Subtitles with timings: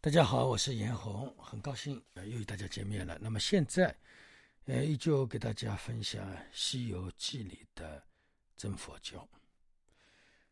[0.00, 3.18] 大家好，我是严红，很高兴又与大家见面了。
[3.20, 3.92] 那么现在，
[4.66, 8.00] 呃，依旧给大家分享《西游记》里的
[8.56, 9.28] 真佛教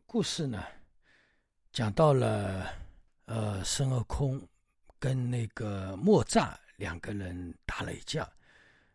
[0.04, 0.64] 故事呢，
[1.70, 2.74] 讲到了
[3.26, 4.42] 呃孙悟空
[4.98, 8.28] 跟那个莫吒两个人打了一架，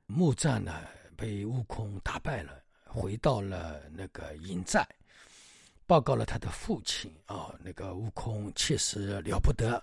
[0.05, 4.85] 莫吒呢被悟空打败了，回到了那个营寨，
[5.87, 9.81] 报告了他的父亲啊，那个悟空确实了不得。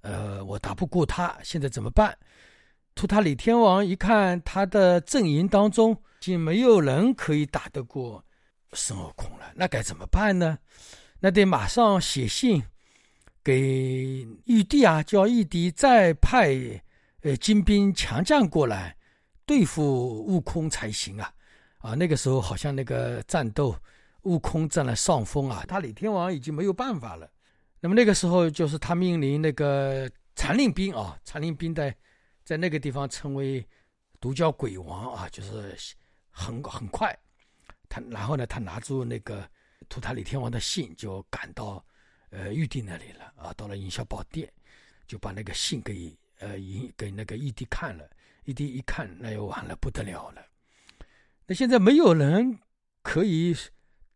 [0.00, 2.16] 呃，我打不过他，现在怎么办？
[2.94, 8.24] 图塔李天王一看他的阵营当中，已经没有人可以打得过
[8.72, 10.58] 孙悟空了，那该怎么办呢？
[11.20, 12.62] 那得马上写信
[13.42, 16.54] 给玉帝啊，叫玉帝再派
[17.22, 18.96] 呃精兵强将过来
[19.46, 19.82] 对付
[20.26, 21.32] 悟空才行啊！
[21.78, 23.76] 啊，那个时候好像那个战斗，
[24.22, 27.30] 悟空占了上风啊，他李天王已经没有办法了。
[27.80, 31.94] 那么那个时候，就是他命令那个禅令兵啊，禅令兵在
[32.44, 33.64] 在那个地方称为
[34.18, 35.76] 独角鬼王啊，就是
[36.28, 37.16] 很很快，
[37.88, 39.48] 他然后呢，他拿出那个
[39.88, 41.84] 图塔李天王的信，就赶到
[42.30, 44.52] 呃玉帝那里了啊，到了营销宝殿，
[45.06, 46.56] 就把那个信给呃
[46.96, 48.10] 给那个玉帝看了，
[48.44, 50.44] 玉帝一看，那又完了不得了了，
[51.46, 52.58] 那现在没有人
[53.02, 53.56] 可以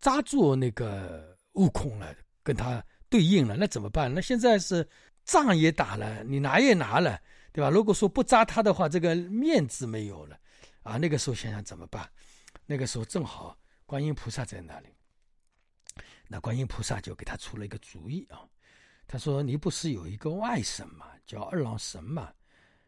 [0.01, 2.85] 抓住那个悟空了，跟他。
[3.13, 4.13] 对应了，那怎么办？
[4.15, 4.89] 那现在是
[5.23, 7.21] 仗也打了，你拿也拿了，
[7.53, 7.69] 对吧？
[7.69, 10.41] 如果说不扎他的话，这个面子没有了，
[10.83, 12.11] 啊，那个时候想想怎么办？
[12.65, 14.89] 那个时候正好观音菩萨在那里，
[16.27, 18.41] 那观音菩萨就给他出了一个主意啊，
[19.07, 22.33] 他说：“你不是有一个外甥嘛，叫二郎神嘛，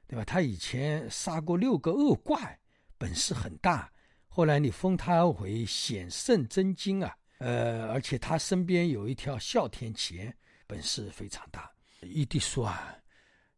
[0.07, 0.25] 对吧？
[0.25, 2.59] 他以前杀过六个恶怪，
[2.97, 3.93] 本事很大，
[4.27, 10.35] 后来你封他为显圣真经啊。”呃，而且他身边有一条哮天钳，
[10.67, 11.71] 本事非常大。
[12.01, 12.97] 玉帝说啊，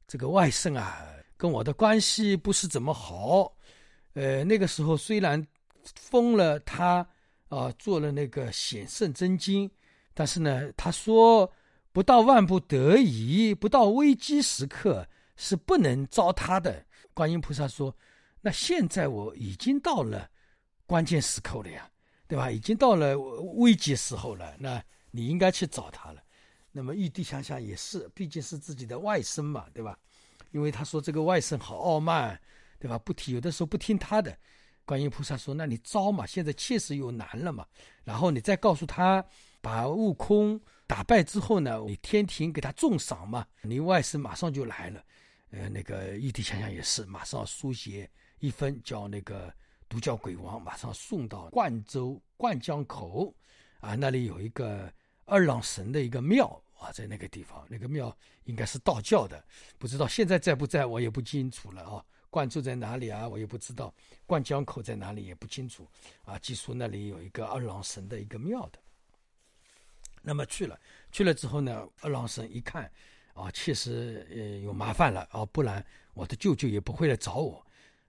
[0.08, 3.56] 这个外甥啊，跟我的关系不是怎么好。
[4.14, 5.40] 呃，那个时候虽然
[5.94, 7.06] 封了他
[7.48, 9.70] 啊，做了那个显圣真经，
[10.14, 11.48] 但是呢，他说
[11.92, 16.84] 不到万不得已，不到危机时刻是不能招他的。
[17.14, 17.96] 观音菩萨说，
[18.40, 20.28] 那现在我已经到了
[20.86, 21.88] 关键时刻了呀。
[22.28, 22.50] 对吧？
[22.50, 26.22] 已经到了危急时候了，那你应该去找他了。
[26.72, 29.98] 那么玉帝想想也是，毕竟是自己的外甥嘛，对吧？
[30.50, 32.38] 因为他说这个外甥好傲慢，
[32.78, 32.98] 对吧？
[32.98, 34.36] 不听，有的时候不听他的。
[34.84, 37.66] 观音菩萨说：“那你招嘛，现在确实有难了嘛。
[38.04, 39.24] 然后你再告诉他，
[39.60, 45.02] 把悟空打败之后呢，你天庭给他重赏嘛，你外甥马上就来了。
[45.50, 48.10] 呃，那个玉帝想想也是，马上书写
[48.40, 49.52] 一封，叫那个。”
[49.88, 53.32] 独角鬼王马上送到灌州灌江口，
[53.80, 54.92] 啊，那里有一个
[55.24, 58.14] 二郎神的一个庙啊，在那个地方，那个庙
[58.44, 59.42] 应该是道教的，
[59.78, 62.04] 不知道现在在不在，我也不清楚了啊。
[62.28, 63.26] 灌州在哪里啊？
[63.26, 63.94] 我也不知道。
[64.26, 65.88] 灌江口在哪里也不清楚
[66.24, 66.38] 啊。
[66.40, 68.78] 据说那里有一个二郎神的一个庙的，
[70.20, 70.78] 那么去了，
[71.10, 72.90] 去了之后呢，二郎神一看，
[73.32, 75.82] 啊，确实呃有麻烦了啊，不然
[76.12, 77.65] 我的舅舅也不会来找我。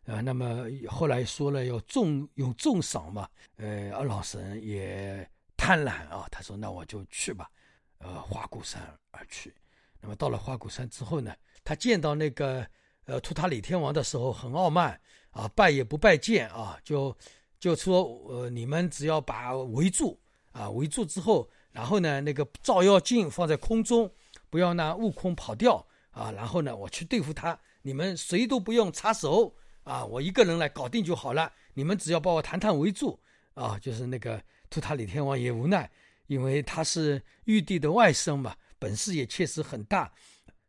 [0.08, 7.52] 啊，那么后来说了要重用重赏嘛，呃，二郎神也贪婪啊，他说那我就去吧，
[7.98, 8.82] 呃，花果山
[9.12, 9.54] 而去。
[10.00, 12.66] 那么到了花果山之后呢，他见到那个
[13.04, 14.98] 呃图塔李天王的时候很傲慢
[15.32, 17.14] 啊，拜也不拜见啊，就
[17.60, 20.18] 就说呃你们只要把围住
[20.54, 24.10] 啊，围住之后，然后呢那个照妖镜放在空中，
[24.50, 29.54] 不要让悟空跑掉啊，然后呢我去对付他，你们谁都不用插手。
[29.88, 33.18] 啊，我一个人来搞定就好了，你们只要把我团团围住
[33.54, 33.80] 啊！
[33.80, 35.90] 就是那个图塔李天王也无奈，
[36.26, 40.12] 因为他是玉帝的外甥嘛，本事也确实很大，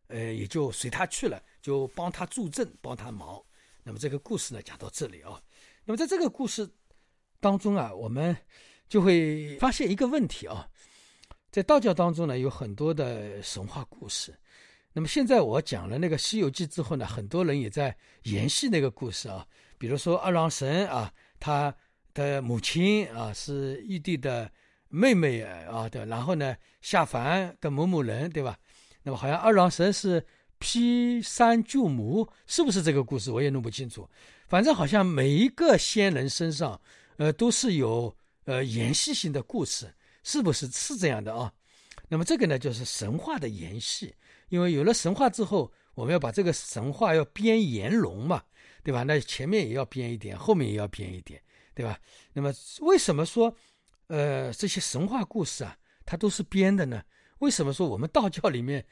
[0.06, 3.42] 呃，也就随他去了，就帮他助阵，帮他忙。
[3.82, 5.42] 那么这个故事呢，讲到这里啊，
[5.84, 6.70] 那么在这个故事
[7.40, 8.36] 当中啊，我们
[8.88, 10.68] 就会发现一个问题啊，
[11.50, 14.32] 在道教当中呢，有很多的神话故事。
[14.98, 19.46] 那么现在我讲了那个《西游记》之后呢，很多人也在延续那个故事啊。
[19.78, 21.08] 比如说二郎神啊，
[21.38, 21.72] 他
[22.12, 24.50] 的母亲啊是玉帝的
[24.88, 26.04] 妹妹啊，对。
[26.06, 28.58] 然后呢下凡跟某某人，对吧？
[29.04, 30.26] 那么好像二郎神是
[30.58, 33.30] 劈山救母，是不是这个故事？
[33.30, 34.10] 我也弄不清楚。
[34.48, 36.80] 反正好像每一个仙人身上，
[37.18, 38.16] 呃，都是有
[38.46, 41.52] 呃延续性的故事，是不是是这样的啊？
[42.08, 44.14] 那么这个呢，就是神话的延续。
[44.48, 48.42] 因为有了神话之后，我们要把这个神话要编圆融嘛，
[48.82, 49.02] 对吧？
[49.02, 51.42] 那前面也要编一点，后面也要编一点，
[51.74, 52.00] 对吧？
[52.32, 52.50] 那么
[52.80, 53.54] 为什么说，
[54.06, 55.76] 呃，这些神话故事啊，
[56.06, 57.02] 它都是编的呢？
[57.40, 58.82] 为什么说我们道教里面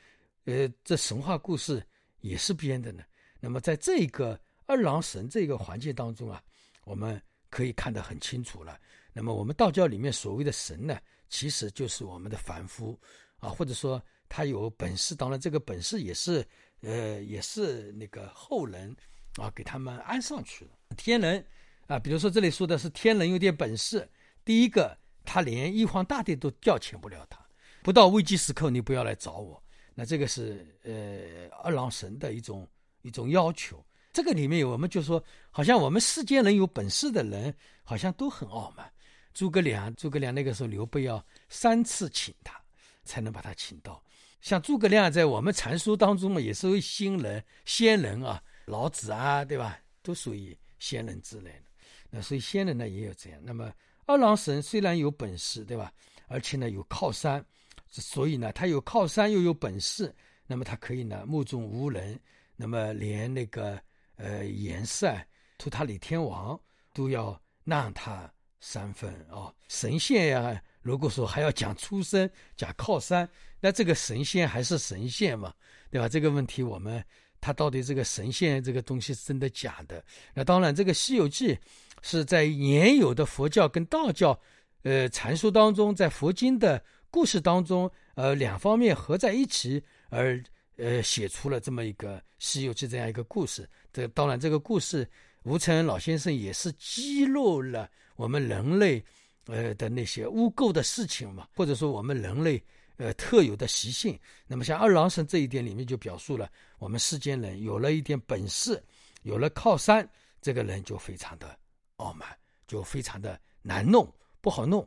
[0.44, 1.82] 呃，这神话故事
[2.20, 3.02] 也是编的呢。
[3.40, 6.42] 那么在这个二郎神这个环境当中啊，
[6.84, 8.78] 我们可以看得很清楚了。
[9.16, 10.98] 那么我们道教里面所谓的神呢，
[11.30, 12.98] 其实就是我们的凡夫
[13.38, 16.46] 啊，或者说他有本事，当然这个本事也是
[16.82, 18.94] 呃，也是那个后人
[19.36, 21.42] 啊给他们安上去的天人
[21.86, 21.98] 啊。
[21.98, 24.06] 比如说这里说的是天人有点本事，
[24.44, 27.42] 第一个他连玉皇大帝都调遣不了他，
[27.82, 29.62] 不到危机时刻你不要来找我。
[29.94, 32.68] 那这个是呃二郎神的一种。
[33.02, 33.80] 一种要求，
[34.12, 35.22] 这个里面我们就说，
[35.52, 37.54] 好像我们世间人有本事的人，
[37.84, 38.92] 好像都很傲慢。
[39.36, 42.58] 诸葛亮，诸葛亮那个时候刘备要三次请他，
[43.04, 44.02] 才能把他请到。
[44.40, 49.78] 像诸葛亮在我们禅书当中嘛，也是位新人、仙人啊，老子啊，对吧？
[50.00, 51.64] 都属于仙人之类的。
[52.08, 53.38] 那所以仙人呢也有这样。
[53.44, 53.70] 那么
[54.06, 55.92] 二郎神虽然有本事，对吧？
[56.28, 57.44] 而且呢有靠山，
[57.90, 60.14] 所以呢他有靠山又有本事，
[60.46, 62.18] 那么他可以呢目中无人。
[62.56, 63.78] 那么连那个
[64.14, 65.14] 呃颜色，
[65.58, 66.58] 图塔李天王
[66.94, 69.52] 都要让他三分啊！
[69.68, 73.28] 神仙呀，如果说还要讲出身、讲靠山，
[73.60, 75.52] 那这个神仙还是神仙嘛？
[75.90, 76.08] 对吧？
[76.08, 77.04] 这个问题我们
[77.40, 80.04] 他到底这个神仙这个东西是真的假的？
[80.34, 81.54] 那当然，这个《西游记》
[82.02, 84.38] 是在原有的佛教跟道教
[84.82, 90.42] 呃禅书当中，在佛经的故事当中，呃两方面合在一起而。
[90.78, 93.66] 呃，写出了这么一个《西游记》这样一个故事。
[93.94, 95.08] 这当然，这个故事
[95.46, 99.02] 吴承恩老先生也是揭露了我们人类
[99.44, 102.60] 呃的那些污垢的事情嘛，或者说我们人类
[102.96, 104.18] 呃特有的习性。
[104.48, 106.50] 那么像二郎神这一点里面就表述了，
[106.80, 108.82] 我们世间人有了一点本事，
[109.22, 110.08] 有了靠山，
[110.42, 111.56] 这个人就非常的
[111.98, 112.28] 傲慢，
[112.66, 114.84] 就非常的难弄，不好弄。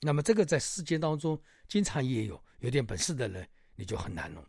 [0.00, 1.38] 那么这个在世间当中
[1.68, 4.42] 经常也有，有点本事的人你就很难弄。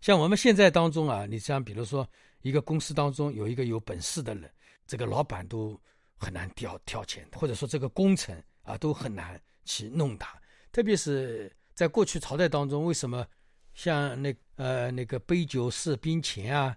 [0.00, 2.08] 像我们现在当中啊，你像比如说
[2.40, 4.50] 一个公司当中有一个有本事的人，
[4.88, 5.80] 这个老板都
[6.16, 10.36] 很难调调遣，或者说这个工程啊都很难去弄他。
[10.72, 13.24] 特别是在过去朝代当中，为什么
[13.74, 16.76] 像那呃那个杯酒释兵权啊，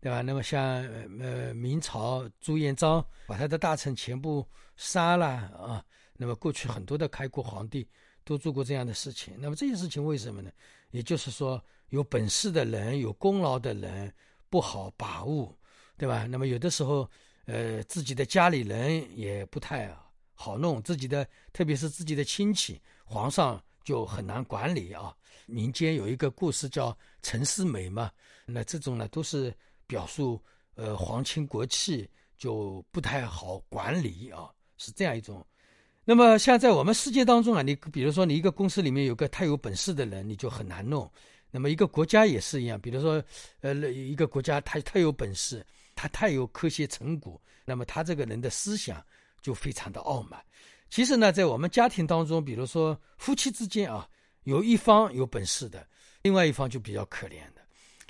[0.00, 0.22] 对吧？
[0.22, 0.60] 那么像
[1.20, 4.44] 呃明朝朱元璋把他的大臣全部
[4.76, 5.84] 杀了啊，
[6.16, 7.88] 那么过去很多的开国皇帝
[8.24, 9.34] 都做过这样的事情。
[9.38, 10.50] 那么这些事情为什么呢？
[10.90, 11.62] 也就是说。
[11.90, 14.14] 有本事的人，有功劳的人
[14.48, 15.52] 不好把握，
[15.98, 16.24] 对吧？
[16.24, 17.10] 那么有的时候，
[17.50, 19.92] 呃，自己的家里人也不太
[20.34, 25.12] 好弄，自己的特别是自己的亲戚，皇上就很难管理啊。
[25.46, 28.08] 民间有一个故事叫陈思美嘛，
[28.46, 29.52] 那这种呢都是
[29.88, 30.40] 表述，
[30.76, 32.08] 呃，皇亲国戚
[32.38, 35.44] 就不太好管理啊，是这样一种。
[36.04, 41.10] 那么像在我们世界当中啊，你比如说你一个公司里面有个太有本事的人，你就很难弄。
[41.50, 43.20] 那么一个国家也是一样，比如说，
[43.60, 49.00] 呃，一个国家他太有本事，他太有科学成果，那么他这个人的思想
[49.40, 50.44] 就非常的傲慢。
[50.88, 54.08] 其实呢，在我们家庭当中，比如说夫妻之间啊，
[54.42, 55.86] 有一方有本事的，
[56.22, 57.62] 另外一方就比较可怜的。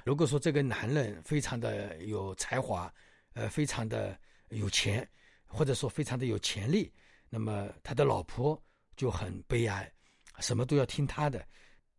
[0.02, 2.90] 如果说这个男人非常的有才华，
[3.35, 5.07] 呃，非常的有钱，
[5.45, 6.90] 或者说非常的有潜力，
[7.29, 8.59] 那么他的老婆
[8.97, 9.93] 就很悲哀，
[10.38, 11.47] 什么都要听他的。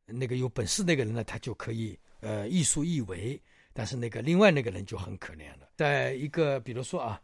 [0.08, 3.40] 那个有本事那个人呢，他就可以呃易术一为，
[3.72, 5.70] 但是那个另外那个人就很可怜了。
[5.78, 7.22] 在一个比如说啊，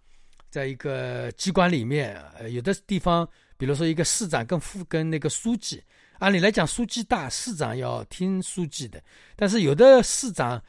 [0.50, 3.27] 在一个机关里面，呃，有的地方，
[3.58, 5.84] 比如说一个市长跟副跟那个书记，
[6.20, 9.01] 按理来讲书记大，市长要听书记的。
[9.36, 10.62] 但是有的市长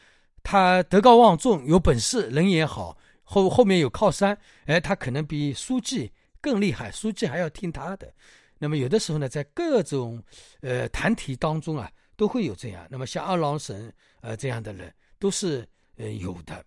[0.42, 8.12] 他德高望重，有本事，人也好，后 后面有靠山，哎，他可能比书记更厉害，书记还要听他的。
[8.58, 10.22] 那么有的时候呢，在各种
[10.60, 11.90] 呃团体当中啊。
[12.18, 15.64] 都会有这样，那么像二郎神呃这样的人都是
[15.98, 16.64] 呃有的。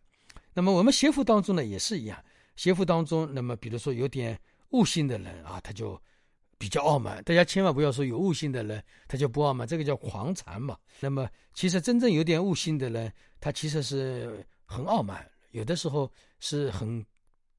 [0.53, 2.17] 那么我们邪府当中呢也是一样，
[2.55, 4.39] 邪府当中，那么比如说有点
[4.69, 5.99] 悟性的人啊，他就
[6.57, 7.23] 比较傲慢。
[7.23, 10.77] 大家千万不要说有悟性的人他就不傲慢，这个叫狂禅嘛。
[10.99, 17.05] 那么其实真正有点悟性的人，他其实是很傲慢，有的时候是很，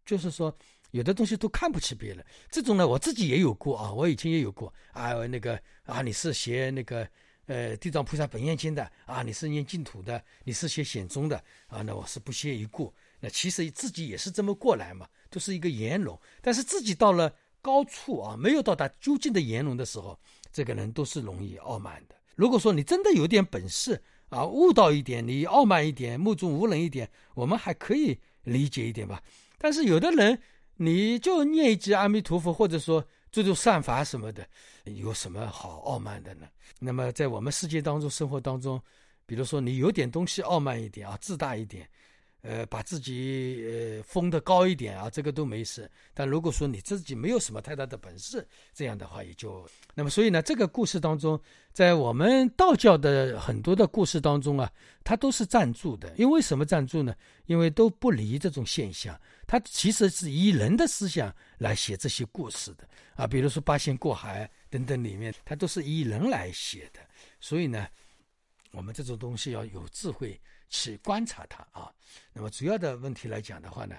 [0.04, 0.54] 就是说
[0.92, 2.24] 有的东西都看不起别人。
[2.50, 7.08] 这种呢，我自己也有过啊，我以前也有过啊，那个啊，你是学那个。
[7.46, 12.94] 呃，地藏菩萨本愿经的啊，你是念净土的，你是学显宗的啊，那我是不屑一顾。
[13.22, 16.20] 那其实自己也是这么过来嘛，都是一个圆融。
[16.40, 20.18] 但是自己到了高处啊，没有到达究竟的圆融的时候，
[20.52, 22.16] 这个人都是容易傲慢的。
[22.34, 29.22] 如果说你真的有点本事啊，悟道一点，你傲慢一点，目中无人一点，我们还可以理解一点吧。
[29.56, 30.42] 但是有的人，
[30.76, 33.06] 你就念一句阿弥陀佛，或者说。
[33.32, 34.46] 做做善法什么的，
[34.84, 36.46] 有什么好傲慢的呢？
[36.78, 38.78] 那么在我们世界当中、生活当中，
[39.24, 41.88] 比如说你有点东西傲慢一点啊，自大一点。
[42.42, 45.88] 呃，把自己呃封得高一点啊，这个都没事。
[46.12, 48.44] 但如果说你自己没有什么太大的本事，
[48.74, 50.10] 这样的话也就那么。
[50.10, 51.40] 所以呢，这个故事当中，
[51.72, 54.68] 在我们道教的很多的故事当中啊，
[55.04, 56.12] 它都是赞助的。
[56.16, 57.14] 因为什么赞助呢？
[57.46, 63.24] 因为都不离这种现象，它其实是以人的思想来写这些故事的啊。
[63.24, 66.98] 比如说八仙过海等等里面，它都是以人来写的。
[67.38, 67.86] 所以呢，
[68.72, 70.40] 我们这种东西要有智慧。
[70.72, 71.94] 去观察它啊，
[72.32, 73.94] 那么主要的问题来讲的话呢，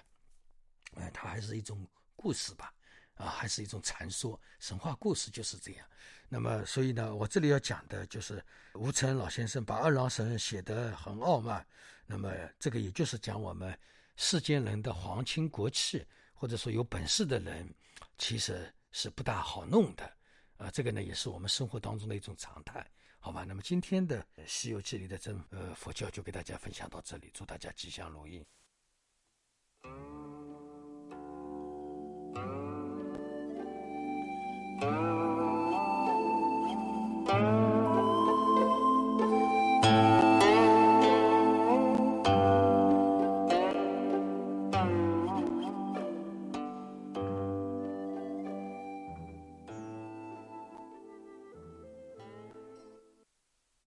[0.96, 2.74] 呃，它还是一种故事吧，
[3.14, 5.86] 啊，还是一种传说，神话故事就是这样。
[6.28, 11.64] 那么，所以呢，我这里要讲的就是吴承恩老先生把二郎神写得很傲慢，
[12.08, 13.78] 那么这个也就是讲我们
[14.16, 16.04] 世间人的皇亲国戚，
[16.34, 17.72] 或者说有本事的人，
[18.18, 20.12] 其实是不大好弄的，
[20.58, 22.84] 啊，这个呢也是我们生活当中的一种常态。
[23.24, 28.46] 好吧，那么今天的《西游记》里的真呃佛教就给大家分享到这里，祝大家吉祥如意。